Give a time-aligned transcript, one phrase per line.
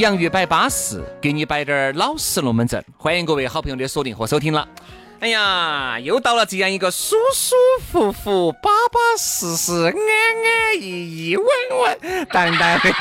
[0.00, 2.82] 洋芋摆巴适，给你摆点儿老实龙门阵。
[2.96, 4.66] 欢迎各位好朋友的锁定和收听了。
[5.18, 8.50] 哎呀，又到了这样一个舒舒服服、
[8.92, 11.46] 巴适适、安安逸逸、稳
[11.80, 12.92] 稳当当的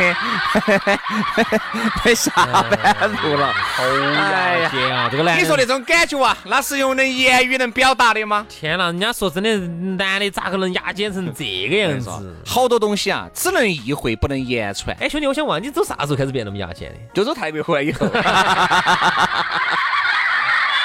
[2.04, 3.52] 的下班路了。
[3.54, 5.10] 好牙尖啊！
[5.10, 8.45] 这个男人，你说那种感觉啊，那是用能言语能表达的吗？
[8.48, 8.86] 天哪！
[8.86, 9.58] 人家说真的，
[10.04, 12.10] 男的咋个能牙尖成这个样子？
[12.45, 14.95] 好多东西啊，只能意会，不能言传。
[15.00, 16.98] 哎，兄弟，我想问你，走啥时候开始变那么牙尖的？
[17.16, 18.08] 就走泰国回来以后。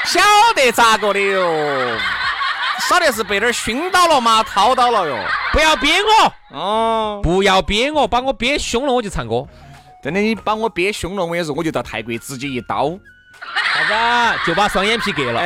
[0.06, 0.20] 晓
[0.54, 1.98] 得咋个的哟？
[2.80, 5.16] 少得是被点熏到了嘛，掏到了哟！
[5.52, 9.46] 不要憋我哦，不要憋我，把我憋凶了我就唱歌。
[10.02, 12.90] 真的，你把我憋凶了，我跟你说，我就到泰国直接一刀，
[13.88, 14.40] 啥子？
[14.46, 15.40] 就把双眼皮割了。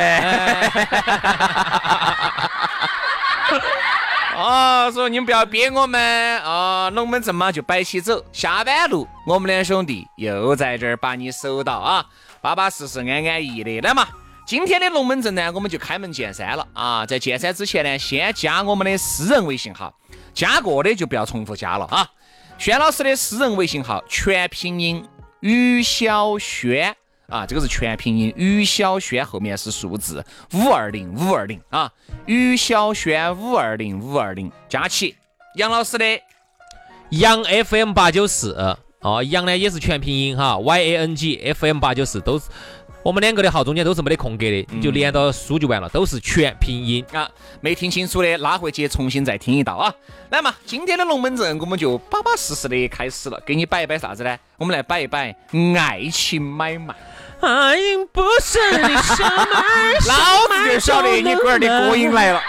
[4.35, 8.23] 哦，说你们不要憋我们哦，龙门阵嘛就摆起走。
[8.33, 12.05] 下班路，我们两兄弟又在这儿把你守到啊，
[12.41, 14.07] 巴巴适适、安安逸逸的，来嘛。
[14.49, 17.05] 今天的龙门阵呢，我们就开门见山了啊！
[17.05, 19.95] 在见山之前呢，先加我们的私人微信号，
[20.33, 22.09] 加过的就不要重复加了啊。
[22.57, 25.07] 轩老师的私人微信号全拼音
[25.41, 26.95] 于小轩
[27.27, 31.91] 啊，这个是全拼音于小轩，后面是数字五二零五二零啊，
[32.25, 35.15] 于小轩五二零五二零加起。
[35.57, 36.19] 杨老师的
[37.11, 38.55] 杨 FM 八九四
[39.01, 42.45] 哦，杨呢也是全拼音哈，Y A N G F M 八九四都是。
[43.01, 47.29] 我们两个的号中间都是没得空格的，你就连到输就完了，都是全拼音啊！
[47.61, 49.93] 没听清楚的拉回去重新再听一道啊！
[50.31, 54.37] 来嘛，今天的龙门阵我们就巴巴适适的开始了，给你摆一摆啥子呢？
[54.57, 55.33] 我们来摆一摆
[55.77, 56.93] 爱情买卖。
[57.39, 57.77] 爱
[58.11, 59.17] 不是你想
[59.49, 62.41] 买，老子就晓得你龟儿的歌音来了。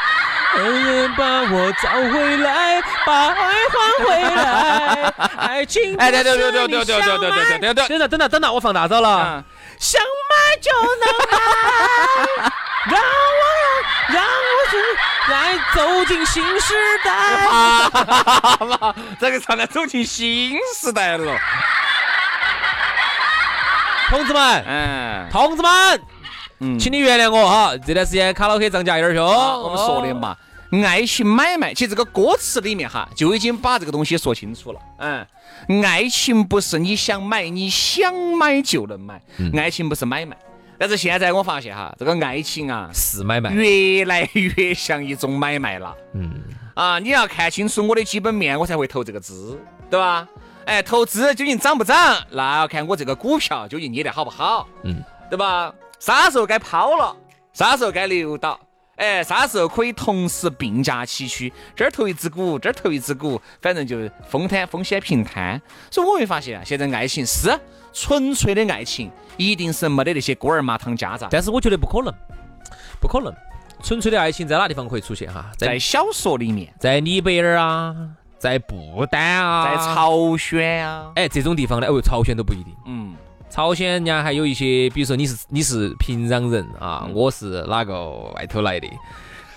[0.56, 5.15] 恩人把我找回来，把爱还回来。
[5.38, 9.44] 爱情哎，对对对对对对对对对对对，等等等等等等，我放大招了。
[9.80, 11.02] 想买就能
[11.32, 11.32] 买，
[12.92, 13.42] 让我
[14.08, 14.76] 让让我去
[15.28, 15.32] 再
[15.74, 17.48] 走进新时代。
[18.66, 21.34] 妈，这个唱的走进新时代了。
[24.10, 26.02] 同志们，嗯，同志们，
[26.60, 29.26] 嗯，请你原谅我哈，这段时间卡拉 OK 涨价有点凶。
[29.26, 30.36] 我们说的嘛，
[30.84, 34.81] 爱情买卖，其实这个歌词里面哈就已经把这个东西说清楚了。
[34.98, 35.26] 嗯。
[35.84, 39.20] 爱情不是你想买，你想买就能买。
[39.54, 40.36] 爱情不是买卖，
[40.78, 45.94] 但是现在我发现哈，这个爱情啊是买卖，越来越像一种买卖了。
[46.14, 46.32] 嗯，
[46.75, 49.60] 啊，你要看清楚我的基本面，我才会投这个资，
[49.91, 50.26] 对吧？
[50.64, 54.66] 哎，投资究竟涨不涨，那要看我这个股票究竟捏得好不好。
[54.84, 55.72] 嗯，对吧？
[55.98, 57.14] 啥时候该抛了，
[57.52, 58.58] 啥时候该留到。
[59.00, 61.50] 哎，啥时候可以同时并驾齐驱？
[61.75, 63.97] 这儿投一只股，这儿投一只股，反正就
[64.28, 65.61] 风摊风险平摊。
[65.91, 67.59] 所以我会发现啊，现在爱情是
[67.94, 71.28] 纯粹的爱情，一定是没得那些锅儿麻汤夹杂。
[71.31, 72.15] 但是我觉得不可能，
[73.00, 73.34] 不可能，
[73.83, 75.50] 纯粹的爱情在哪地方可以出现哈？
[75.56, 77.96] 在小说里面，在尼泊尔啊，
[78.38, 82.75] 在不丹啊，在朝鲜啊，哎，这种地方呢，哦，朝鲜都不一定。
[82.85, 83.17] 嗯。
[83.50, 88.88] 朝鲜人家还有一些，比如说你是你是平壤人啊，我是哪个外头来的？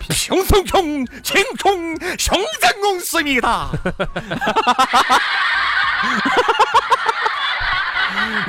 [0.10, 3.70] 熊熊熊，青冲，熊正公思密达，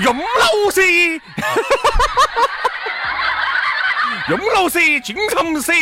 [0.02, 0.80] 用老师，
[4.30, 5.72] 用老色，经常色，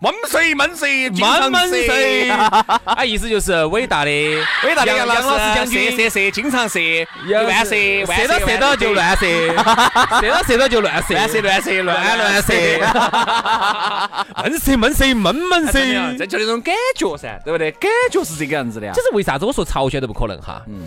[0.00, 2.30] 万岁万岁，经常慢慢色射，
[2.84, 5.90] 啊，意思就是伟大的伟大的杨老师将军。
[5.90, 6.80] 射射射，经常射，
[7.46, 9.26] 万射万射到射到就乱射，
[10.20, 12.52] 射到射到就乱射，乱射乱射乱乱射，
[14.42, 16.16] 闷射闷射闷闷射。
[16.16, 17.70] 这就那种感觉噻，对不对？
[17.72, 18.92] 感觉是这个样子的呀。
[18.94, 19.02] 这。
[19.02, 20.62] 是为啥子我说朝鲜都不可能哈？
[20.68, 20.86] 嗯，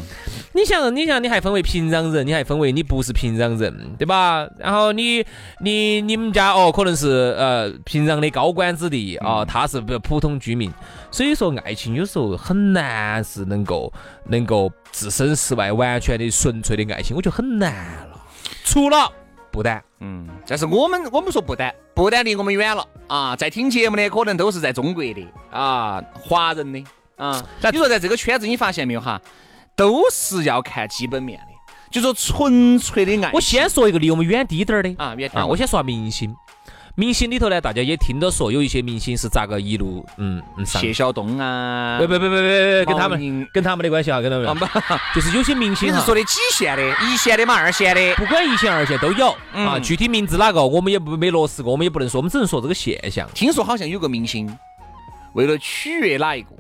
[0.56, 4.48] 你想，你想，你还分为平壤人，你还分为你不是平壤人，对吧？
[4.58, 5.22] 然后你
[5.60, 10.72] 你你们家哦，可能是呃平壤的高官子弟啊、他是不普通居民，
[11.12, 13.92] 所以说爱情有时候很难是能够
[14.30, 17.74] 能够置身事外，完全的纯粹的爱情，我觉得很难
[18.08, 18.24] 了。
[18.64, 19.12] 除了
[19.52, 26.82] 不丹，嗯，但是我们我们说不丹，不丹离我们远了啊，在听节目的可能都是在中国的啊，华人的
[27.18, 27.44] 啊。
[27.74, 29.22] 你说在这个圈子，你发现没有哈，
[29.76, 31.54] 都是要看基本面的，
[31.92, 33.32] 就说纯粹的爱。
[33.34, 34.94] 我先说一个离我们远低点儿的。
[34.98, 36.36] 啊，远啊，我先说下明星。
[36.98, 44.70] 明星里头呢，大家也听到说有一些明星是咋个一路嗯嗯上谢晓东啊，不不不不不，跟他们跟他们的关系啊，跟他们。
[45.14, 49.36] 就是有些明星哈你是说的几线的，一线的嘛，二线的，不管一线二线都有。
[49.52, 49.68] 嗯。
[49.68, 53.30] 啊，具体名字哪个我们也不没落实过，我们也不能说，我们只能说这个现象。
[53.34, 54.58] 听说好像有个明星
[55.34, 56.56] 为了取悦哪一个，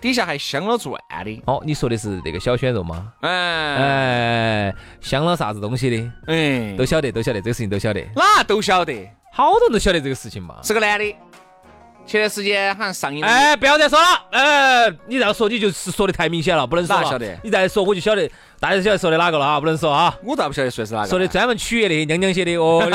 [0.00, 0.94] 底下还镶了钻
[1.24, 3.12] 的，哦，你说的是那个小鲜肉吗？
[3.20, 3.30] 哎
[3.76, 6.10] 哎，镶了啥子东西的？
[6.26, 10.56] 哎，都晓得，都晓得，这个事情都晓得，哪都晓得，好多人都晓得这个事情嘛。
[10.62, 11.16] 是个男的，
[12.06, 13.28] 前段时间好像上映了。
[13.28, 17.04] 哎，不要再说了，呃，你这样说你就是说的太明显了，不能说了。
[17.04, 18.26] 晓得你再说我就晓得，
[18.58, 20.16] 大家就晓得说的哪个了啊，不能说啊。
[20.24, 21.08] 我咋不晓得说的是哪个。
[21.08, 22.88] 说的专门取悦那些娘娘些的哦。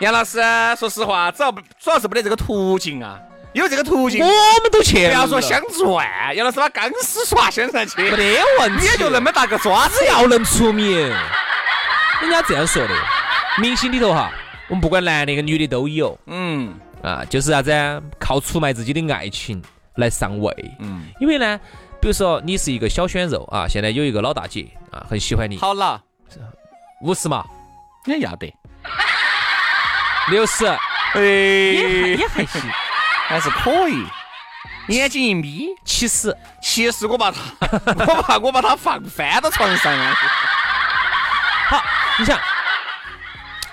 [0.00, 0.38] 杨老师，
[0.78, 3.18] 说实话，主要不主要是没得这个途径啊，
[3.56, 4.28] 有这个途径，我
[4.62, 6.06] 们都去了，不要说镶钻，
[6.36, 9.98] 杨老师把钢丝刷镶上去，没得问题，也就那么大个爪子。
[9.98, 10.94] 只要能出名，
[12.20, 12.94] 人家这样说的。
[13.58, 14.30] 明星里头哈，
[14.68, 16.18] 我们不管男的跟女的都有。
[16.26, 16.74] 嗯。
[17.02, 17.98] 啊，就是啥子啊？
[18.18, 19.62] 靠出卖自己的爱情
[19.94, 20.54] 来上位。
[20.80, 21.58] 嗯，因为呢，
[21.98, 26.02] 比如说你是一个小鲜肉啊，现在有一个老大姐啊，很喜欢你，好了，
[27.02, 27.42] 五十嘛，
[28.04, 28.52] 你要得，
[30.30, 30.66] 六十。
[30.66, 30.76] 哎。
[31.22, 32.60] 也还哎，也还行，
[33.26, 34.04] 还是可以。
[34.88, 37.40] 眼睛一眯，其实其实我把他，
[38.06, 40.14] 我怕我把他放翻到床上啊。
[41.68, 41.82] 好，
[42.18, 42.38] 你想，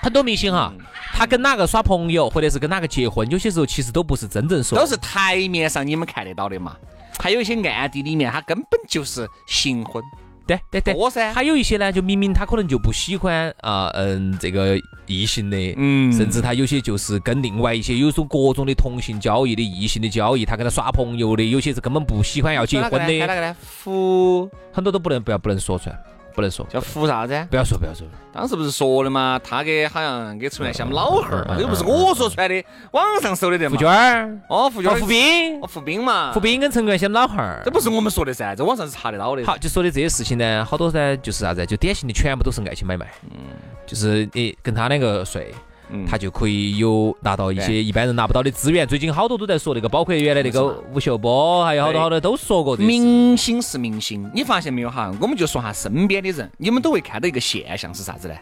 [0.02, 0.84] 很多明星哈，嗯
[1.16, 6.74] 他跟哪个耍朋友，或者是跟哪个结婚，有些时候其实都不是真正说，都是台面上你们看得到的嘛。
[7.20, 10.02] 还有一些暗地里面，他根本就是行婚。
[10.46, 11.32] 对对对，多噻。
[11.32, 16.12] 还有一些呢，就明明他可能就不喜欢啊，嗯，这个异性的，嗯。
[16.12, 23.56] 甚至他有些就是跟另外一些有种各种的同性交易的异性的交易，他跟他耍朋友的，有些是根本不喜欢要结婚的，看哪个呢？
[23.60, 25.98] 福很多都不能不要不能说出来，
[26.34, 27.46] 不能说，叫胡啥子？
[27.48, 29.40] 不要说不要说，当时不是说的吗？
[29.42, 33.76] 他给好像给出来像老汉儿，又不是我说出来的，网上搜的的嘛。
[33.76, 37.70] 付娟儿，哦，付娟儿，付斌哦，，付斌嘛，付斌跟陈冠希老汉儿这。
[37.70, 39.44] 不是我们说的噻，在网上是查得到的。
[39.44, 43.06] 好，，就说的这些事情呢，好多噻就是啥子，就典型的全部都是爱情买卖。
[43.30, 43.38] 嗯，
[43.86, 45.54] 就是你跟他两个睡，
[45.90, 48.86] 嗯他就可以有拿到一些一般人拿不到的资源。
[48.86, 52.76] 最近好多都在说那个，包括原来那个吴秀波，还有好多好多都说过。
[52.76, 55.14] 明星是明星，你发现没有哈？
[55.20, 58.34] 我们就说下身边的人，你们都会看到一个现象是啥子呢？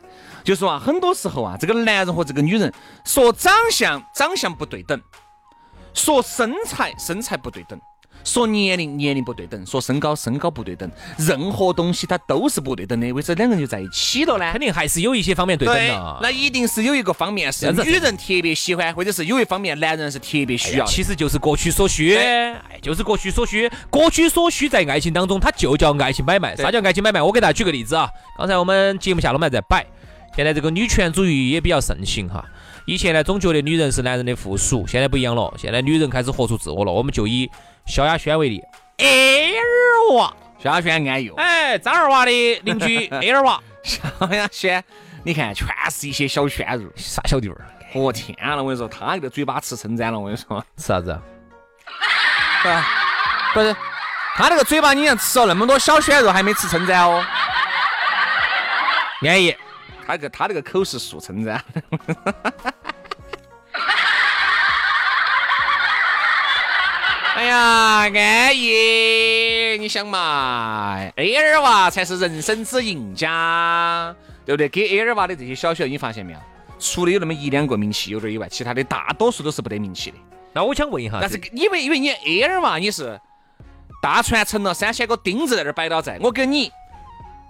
[0.44, 2.72] 就说啊，很多时候啊，这个男人和这个女人
[3.04, 5.00] 说长相长相不对等，
[5.94, 7.78] 说身材身材不对等，
[8.24, 13.12] 说年龄年龄不对等，说身高身高不对等，任何东西它都是不对等的。
[13.12, 14.60] 为啥两个人就在一起了呢肯？
[14.60, 16.18] 定还是有一些方面对等的。
[16.22, 20.90] 那一定是有一个方面是女人特别喜欢，或者是有一方面男人是特别需要的。
[20.90, 23.70] 其实就是各取所需，哎，就是各取所需。
[23.90, 26.54] 各取所需在爱情当中，它就叫爱情买卖。
[26.56, 27.20] 啥叫爱情买卖？
[27.22, 28.08] 我给大家举个例子啊。
[28.38, 29.84] 刚才我们节目下了我们还在摆，
[30.36, 32.44] 现在这个女权主义也比较盛行哈。
[32.86, 35.52] 以前呢，总觉得女人是男人的附属，现在不一样了。
[35.56, 36.90] 现在女人开始活出自我了。
[36.90, 37.48] 我们就以
[37.86, 38.62] 萧亚轩为例
[38.98, 44.00] 儿娃，萧亚轩安逸哦，哎，张二娃的邻居 儿娃，萧
[44.32, 44.82] 亚轩，
[45.24, 46.88] 你看全是一些小鲜肉。
[46.96, 47.56] 啥小弟儿？
[47.94, 51.10] 我天了，我跟你说，他那个嘴巴吃称赞了，我跟你说，吃啥子
[52.64, 52.86] 啊？
[53.52, 53.76] 不是，
[54.36, 57.24] 他那个嘴巴，你像吃了那么多小鲜肉，还没吃称赞哦。
[59.22, 59.54] 安逸。
[60.04, 61.62] 他那个他那个口是速称赞。
[67.42, 67.56] 哎呀，
[68.08, 74.14] 安逸，你想嘛，A 二娃才是人生之赢家，
[74.46, 74.68] 对不对？
[74.68, 76.38] 给 A 二娃的这些小学，你发现没有？
[76.78, 80.16] 除了有那么一两个名气有点以外，其他的大多数都是不得名气的。
[80.52, 83.20] 那我想问一下，但是因为因为你 A 二娃，你是
[84.00, 86.70] 大船沉了，三千个钉子在那儿摆到在，我跟你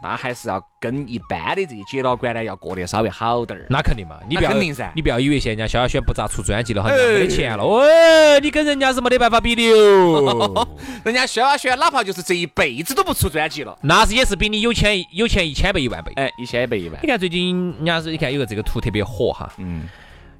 [0.02, 3.66] 那还是要跟一般的这些姐老倌呢要过得稍微好点儿。
[3.70, 10.68] 那肯定嘛，你不要肯定噻你不要以为现在萧亚轩不咋出专辑了，哈，哎没得钱了，喂，你跟人家是没得办法比的哟。
[11.04, 16.12] 人家萧亚轩哪怕就是这一辈子都不出专辑了，那是也是比你有钱有钱一千倍一万倍。
[16.16, 17.08] 哎，一千一百一万你。
[17.08, 19.84] 看最近人家是，你看有个这个图特别火哈，嗯，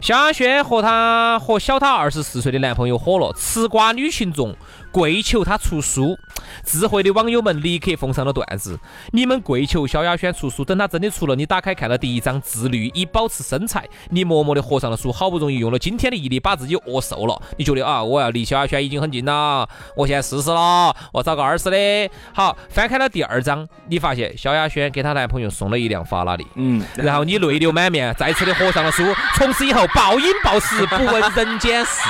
[0.01, 4.55] 萧亚轩和她和小她二十四岁的男朋友火了，吃瓜女群众
[4.93, 6.17] 跪求他出书，
[6.65, 8.79] 智慧的网友们立刻奉上了段子：
[9.13, 22.11] 你们跪求萧亚轩出书，等他真的出了，你打开看了第一章自律以保持身材，你默默的合上了书，好不容易用了今天的毅力把自己饿瘦了，你觉得啊，我要离萧亚轩已经很近了，我现在四十了，我找个二十的。
[22.35, 26.47] 好，翻开了第二章，你发现萧亚轩给她男朋友送了一辆法拉利。
[26.57, 29.03] 嗯，然后你泪流满面，再次的合上了书，
[29.37, 32.03] 从此以后暴饮暴食，不问人间事。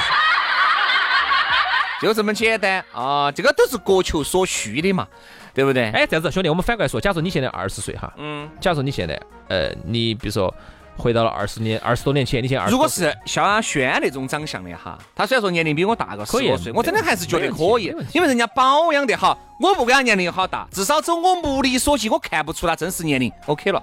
[2.03, 3.31] 就这么简单啊！
[3.31, 5.07] 这个都是各求所需的嘛，
[5.55, 5.91] 对不对？
[5.91, 10.53] 哎，这样子，兄弟，我们反过来说，假如说你现在二十岁哈，嗯，假如说你现在，呃，你比如说
[10.97, 19.39] 回到了二十年、二十多年前，你现在二十，如果是萧亚轩那种长相的哈，他虽然说年龄比我大个十多岁，我真的还是觉得可以因为人家保养得好。
[19.61, 23.81] 我不管他年龄有好大，至少从我目力所及，我看不出他真实年龄，OK 了。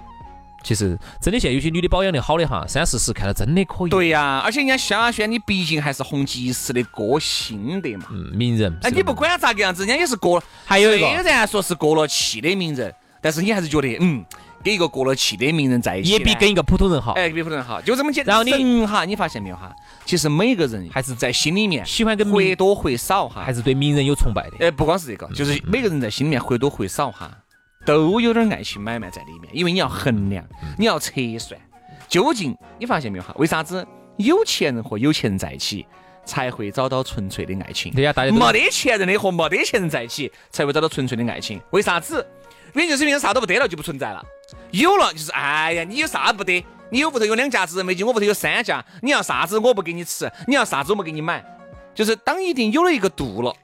[0.62, 8.06] 其实真的现在有些女的保养的好的哈，三四十看到真的可以。，对呀、而且人家萧亚轩，你毕竟还是红极一时的歌星的嘛。
[8.10, 8.76] 嗯，名人。
[8.82, 14.24] 哎，你不管咋个样子，人家也是过了，还有一个虽然说是过了气的名人，但是你还是觉得，嗯，
[14.62, 17.12] 跟一个过了气的名人在一起，也比跟一个普通人好。
[17.12, 18.34] 哎，比普通人好，就这么简单。
[18.34, 19.74] 然后你人哈，你发现没有哈？
[20.04, 24.66] 其实每个人还是在心里面喜欢跟，或多或少哈，还是对名人有崇拜的。
[24.66, 27.30] 哎，不光是这个，就是每个人在心里面或多或少哈，
[27.84, 30.44] 都有点爱情买卖在里面，因为你要衡量，
[30.78, 31.60] 你要测算，
[32.08, 33.34] 究竟你发现没有哈？
[33.38, 35.86] 为啥子有钱人和有钱人在一起
[36.24, 37.92] 才会找到纯粹的爱情？
[37.94, 41.60] 对呀，大家没得钱人的和没得钱人在一起才会找到纯粹的爱情。
[41.70, 42.26] 为啥子？
[42.74, 44.24] 原因就是因为啥都不得了就不存在了，
[44.70, 46.64] 有了就是哎呀，你有啥不得？
[46.92, 51.44] 你有屋头有两架子人飞机，我屋头有三架，你要啥子我不给你吃，你要啥子我不给你买。
[51.94, 53.54] 就是当一定有了一个度了，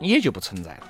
[0.00, 0.80] 也就不存在了，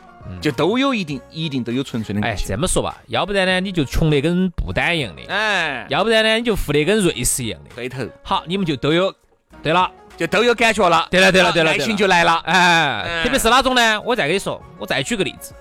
[0.40, 2.48] 就都有一定一定都有纯粹的爱哎，情。
[2.48, 7.70] 这么说吧，要不然呢，你就穷得跟布丹一样的；哎，要不然呢，你就富得跟瑞士一样的。
[7.75, 9.14] 对头，好，你们就都有。
[9.62, 11.08] 对了，就都有感觉了。
[11.10, 12.37] 对了，对了，啊对了，爱情就来了。
[12.44, 14.00] 哎，嗯特别是哪种呢？
[14.02, 15.52] 我再跟你说，我再举个例子。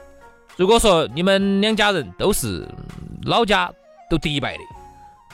[0.55, 2.67] 如果说你们两家人都是
[3.23, 3.71] 老家
[4.09, 4.59] 都迪拜的，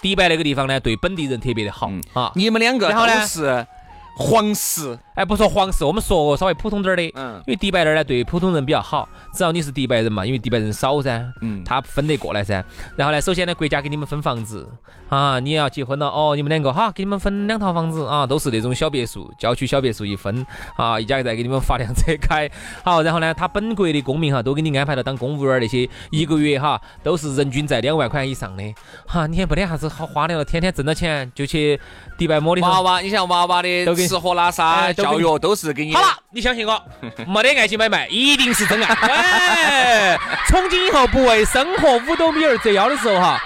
[0.01, 2.31] 迪拜那个地方呢，对本地人特别的好嗯啊。
[2.35, 3.67] 你们两个然后呢都是
[4.15, 12.63] 皇室，哎，不说皇室，我们说稍微普通点儿的，嗯因为迪拜那儿呢对普通人比较好，只要你是迪拜人嘛，因为迪拜人少噻，嗯，他分得过来噻。
[12.95, 14.67] 然后呢，首先呢，国家给你们分房子
[15.09, 20.43] 啊，你要结婚了哦，你们两个哈，给你们分两套房子啊，都是那种小别墅，郊区小别墅一分
[20.77, 22.49] 啊，一家再给你们发辆车开。
[22.83, 28.63] 好，然后呢，他本国的公民哈，都给你安排了当公务员儿那些，一个月哈都是人均在两万块以上的。
[29.05, 31.79] 哈，你也没得啥子好花的了，天天挣到钱就去
[32.17, 32.67] 迪拜摸里头。
[32.67, 35.93] 娃娃，你像娃娃的吃喝拉撒、教育都是给你。
[35.93, 36.81] 好了，你相信我，
[37.27, 38.93] 没得爱情买卖，一定是真爱。
[38.93, 40.17] 哎，
[40.47, 43.39] 从今以后不为生活五斗米而折腰的时候哈，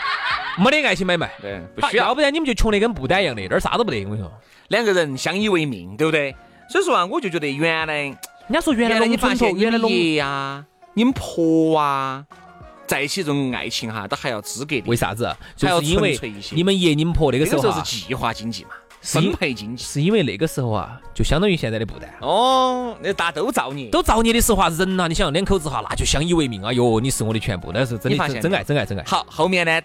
[0.58, 1.32] 没得爱情买卖。
[1.42, 4.04] 对，不需要要不然你们就穷得跟布袋一样的，那儿啥都不得。
[4.06, 4.32] 我跟你说，
[4.70, 6.36] 两个人相依为命，对不对？
[6.70, 8.18] 所以说啊，我就觉得原来人
[8.54, 12.26] 家说原来你发现原来农爷呀、你们婆啊，
[12.86, 14.84] 在一起这种爱情哈，都还要资格的。
[14.86, 15.34] 为啥子？
[15.56, 16.20] 就是因为
[16.52, 19.84] 你们爷你们婆那那个时候是计划经济嘛，分配经济。
[19.84, 22.10] 是因为那个时候啊，就相当于现在的不丹。
[22.22, 23.89] 哦，那大家都造孽。
[23.89, 29.04] 都造孽的时候啊，人呐、你想两口子哈，那就相依为命啊，哟，你是我的全部，那是真的真真爱真爱真爱。
[29.06, 29.82] 好，后面呢？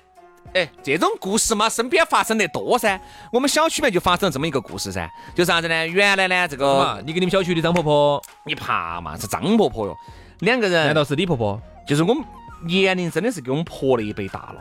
[0.54, 3.00] 哎，这种故事嘛，身边发生的多噻。
[3.32, 5.86] 我们小区里面就发生了这么一个故事噻，就是啥子呢？
[5.86, 9.96] 原来呢，这个嘛，你跟你们小区的张婆婆，你怕嘛，是张婆婆哟，
[10.40, 11.58] 两个人难道是李婆婆？
[11.86, 12.22] 就是我们
[12.66, 14.56] 年龄真的是给我们婆那一辈大了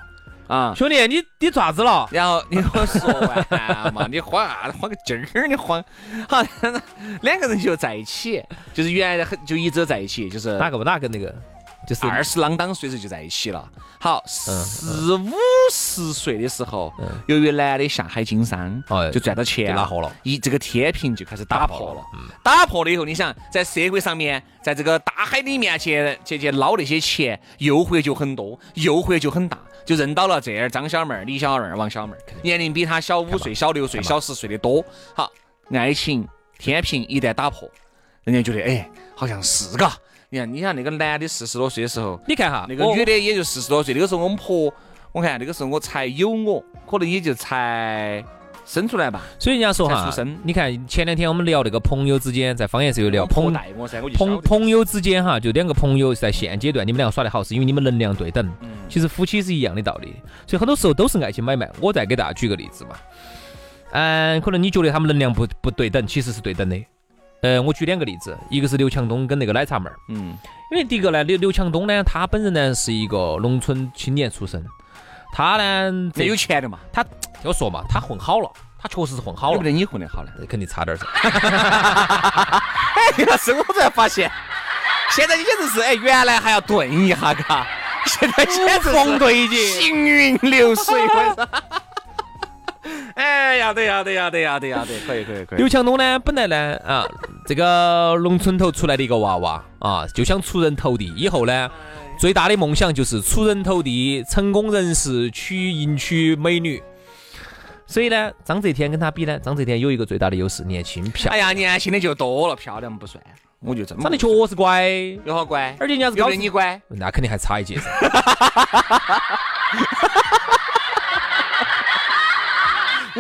[0.52, 0.74] 啊。
[0.76, 2.08] 兄弟，你你爪子了？
[2.12, 4.78] 然后你给我说完嘛， 你慌啥子？
[4.78, 5.84] 慌个劲儿，你慌。
[6.28, 6.44] 好，
[7.22, 8.44] 两个人就在一起，
[8.74, 11.34] 就是原来很就一直在一起，就是哪个不哪个那个？
[11.92, 13.70] 就是二十啷当岁数就在一起了。
[14.00, 15.30] 好，四五
[15.70, 16.94] 十岁的时候，
[17.28, 22.02] 由于男的下海经商哦，就赚到钱了，一这个天平就开始打破了。
[22.14, 34.82] 嗯打破了以后，你想在社会上面，在这个大海里面去去去捞那些钱，诱惑就很多，诱惑就很大，就认到了这儿张小妹儿、李小妹儿、王小妹儿，年龄比他小五岁、小六岁、小十岁的多。
[35.14, 35.30] 好，
[35.74, 36.26] 爱情
[36.58, 37.70] 天平一旦打破，
[38.24, 39.94] 人家觉得哎，好像是嘎。
[40.34, 44.74] 你看，你看那个男的四十多岁的时候，你看哈，那个女的也就四十多岁，那个时候我们婆，
[45.12, 48.24] 我看那个时候我才有我，可能也就才
[48.66, 49.22] 生出来吧。
[49.38, 53.54] 所以人家说哈出生，你看前两天我们聊那个朋友之间，在方言是有聊朋
[54.14, 58.50] 朋朋友之间哈，就两个朋友在现阶段你们两个耍得好，是因为你们能量对等。
[58.62, 60.16] 嗯其实夫妻是一样的道理，
[60.48, 61.70] 所以很多时候都是爱情买卖。
[61.82, 62.92] 我再给大家举个例子嘛，
[63.92, 66.78] 嗯，可能你觉得他们能量不不对等，其实是对等的。
[67.42, 70.38] 呃，我举两个例子，一个是刘强东跟那个奶茶妹儿，嗯，
[70.70, 74.64] 因为第一个呢，刘刘强东呢，他本人呢是一个农村青年出身，
[75.34, 77.12] 他呢这有钱的嘛，他听
[77.46, 80.32] 我说嘛，他混好了，他确实是混好了好不，得你混得好呢。
[80.48, 81.08] 肯定差点儿噻。
[82.94, 84.32] 哎，是我才发现，
[85.10, 87.66] 现在你简直是哎，原来还要炖一下，嘎，
[88.06, 90.94] 现在简直是行云流水。
[91.02, 91.48] 我跟你说
[93.16, 95.60] 哎，要得要得要得要得要得，可以可以可以。
[95.60, 97.06] 刘强东呢，本来呢啊，
[97.46, 101.70] 这个农村头出来的一个娃娃啊，就想出人头地，以后呢。
[102.20, 106.80] 最大的梦想就是出人头地，成功人士，娶迎娶美女。
[107.88, 113.24] 所以呢，张泽天跟他比呢，张泽天有一个最大的优势，年轻漂亮，哎呀，年轻的就多了，漂亮不算，
[113.60, 114.88] 我就这么长得确实乖，
[115.26, 116.80] 有好乖，而且人家是高你乖。
[116.90, 117.90] 那肯定还差一截 噻。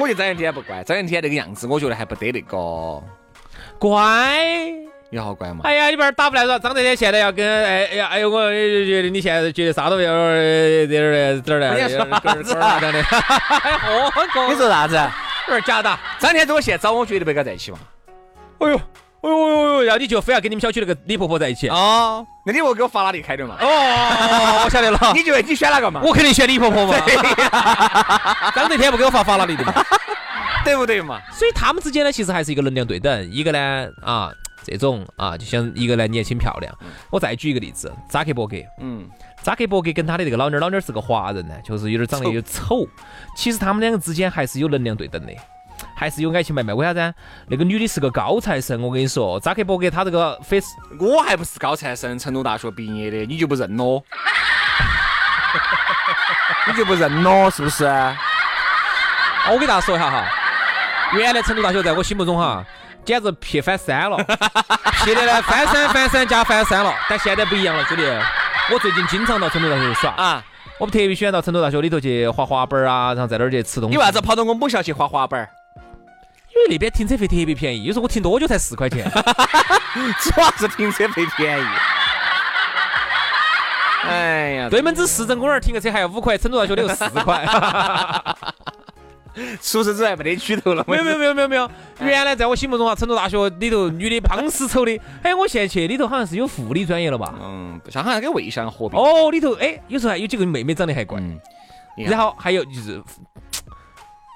[0.01, 2.57] 我觉得张元天不乖，张元天那个样子，我觉得还不得那个
[3.77, 4.39] 乖，
[5.11, 5.59] 有好乖嘛。
[5.63, 6.59] 哎呀，你不是打不来了。
[6.59, 12.41] 张德天现在要跟哎哎呀，哎呦，我觉得你现在觉得啥都有点儿点儿点儿的，人家说啥子
[14.49, 14.95] 你说啥子？
[15.47, 15.99] 有点假的。
[16.17, 17.77] 张天如果现在找我，绝对不跟他在一起嘛。
[18.59, 18.81] 哎呦，
[19.21, 21.69] 哎呦哎呦，然后你就非要跟你们小区那个李婆婆在一起。
[21.69, 23.55] 哦，哦，那你我给我法拉利开的嘛？
[23.59, 24.97] 哦我晓得了。
[25.13, 26.01] 你觉得你选哪个嘛？
[26.03, 26.95] 我肯定选李婆婆嘛。
[28.55, 29.73] 张德天不给我发法拉利的嘛。
[30.63, 31.19] 对不对嘛？
[31.31, 33.31] 所以他们之间呢，其实还是一个能量对等。
[33.31, 34.31] 一个呢，啊，
[34.63, 36.71] 这种啊，就像一个呢年轻漂亮。
[37.09, 38.57] 我再举一个例子，扎克伯格。
[38.79, 39.09] 嗯，
[39.41, 42.87] 扎克伯格跟他的这个老妞儿，老妞儿是个华人呢，就是有点长得有点丑。
[43.35, 45.33] 其实他们两个之间还是有能量对等的，
[45.95, 46.73] 还是有爱情买卖。
[46.73, 47.13] 为啥子？
[47.47, 50.67] 那个女的是个高材生，我跟你说，扎克伯格他这个 face，，
[50.99, 54.03] 我还不是高材生，成都大学毕业的，你就不认咯？
[56.67, 57.49] 你就不认咯？
[57.49, 57.85] 是不是？
[57.85, 60.23] 哦我给大家说一下哈，
[61.13, 62.63] 原来成都大学在我心目中哈，
[63.03, 64.15] 简直撇翻山了，
[65.03, 66.93] 撇的呢翻山翻山加翻山了。
[67.09, 68.03] 但现在不一样了，兄弟，
[68.71, 70.43] 我最近经常到成都大学去耍，啊，
[70.77, 73.95] 我们特别喜欢到成都大学里头去滑滑板儿啊，然后在那儿去吃东西。
[73.95, 75.49] 你为啥子跑到我母校去滑滑板儿？
[76.61, 79.09] 因为那边停车费特别便宜，有时候我停多久才四块钱。
[80.21, 81.65] 主要是停车费便宜。
[84.03, 87.45] 哎呀，对门子市政公园停个车还要五块，成都大学里头四块。
[89.61, 90.83] 除此之外没得举头了。
[90.87, 97.33] 没有没有没有没有没有，原来在我心目中啊，成都大学里头女的胖死丑的，哎，我现在去里头好像是有护理专业了吧？
[97.41, 98.99] 嗯，不像好像跟魏翔合并。
[98.99, 101.39] 哦，里头哎，有时候还有几个妹妹长得还怪，嗯，
[101.97, 103.01] 然后还有就是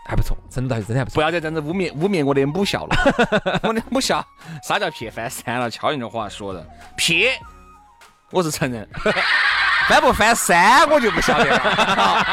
[0.07, 1.15] 还不错，真的还是真的还不错。
[1.15, 2.95] 不要再这样子污蔑污蔑我的母校了。
[3.63, 4.23] 我的母校
[4.63, 5.69] 啥叫撇翻山了？
[5.69, 6.63] 敲人的话说的，
[6.95, 7.31] 撇，
[8.31, 8.87] 我是承认，
[9.89, 11.57] 翻 不翻山我就不晓得了。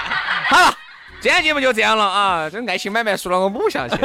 [0.52, 0.74] 好了，
[1.20, 2.50] 今天节目就这样了啊！
[2.50, 3.96] 这爱情买卖输了我母校去。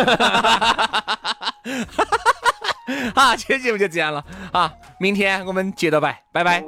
[3.14, 4.72] 好，今天节目就这样了啊！
[4.98, 6.64] 明天我们接着摆，拜拜。